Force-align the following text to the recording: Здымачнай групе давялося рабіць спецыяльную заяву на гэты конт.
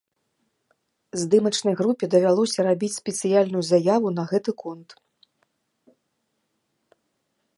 Здымачнай 1.23 1.75
групе 1.81 2.03
давялося 2.13 2.59
рабіць 2.69 2.95
спецыяльную 2.99 3.61
заяву 3.71 4.07
на 4.15 4.27
гэты 4.33 4.57
конт. 4.65 4.99